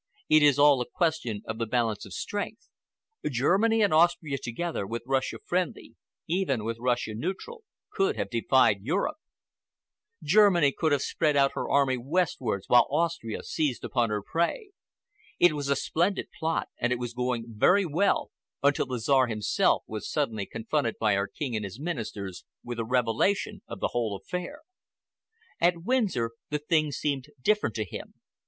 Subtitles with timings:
[0.29, 2.67] It is all a question of the balance of strength.
[3.29, 9.17] Germany and Austria together, with Russia friendly,—even with Russia neutral,—could have defied Europe.
[10.23, 14.71] Germany could have spread out her army westwards while Austria seized upon her prey.
[15.37, 18.31] It was a splendid plot, and it was going very well
[18.63, 22.85] until the Czar himself was suddenly confronted by our King and his Ministers with a
[22.85, 24.61] revelation of the whole affair.
[25.59, 28.15] At Windsor the thing seemed different to him.